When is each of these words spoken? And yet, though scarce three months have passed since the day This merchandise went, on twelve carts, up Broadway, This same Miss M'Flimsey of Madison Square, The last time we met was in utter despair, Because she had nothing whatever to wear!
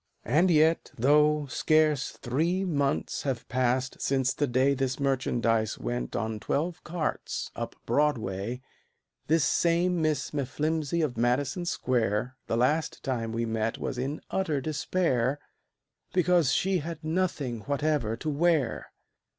And 0.25 0.49
yet, 0.49 0.89
though 0.97 1.45
scarce 1.45 2.09
three 2.09 2.65
months 2.65 3.21
have 3.21 3.47
passed 3.47 4.01
since 4.01 4.33
the 4.33 4.47
day 4.47 4.73
This 4.73 4.99
merchandise 4.99 5.77
went, 5.77 6.15
on 6.15 6.39
twelve 6.39 6.83
carts, 6.83 7.51
up 7.55 7.75
Broadway, 7.85 8.61
This 9.27 9.43
same 9.45 10.01
Miss 10.01 10.33
M'Flimsey 10.33 11.03
of 11.03 11.17
Madison 11.17 11.65
Square, 11.65 12.35
The 12.47 12.57
last 12.57 13.03
time 13.03 13.31
we 13.31 13.45
met 13.45 13.77
was 13.77 13.99
in 13.99 14.21
utter 14.31 14.59
despair, 14.59 15.37
Because 16.13 16.51
she 16.51 16.79
had 16.79 17.03
nothing 17.03 17.59
whatever 17.67 18.17
to 18.17 18.29
wear! 18.31 18.87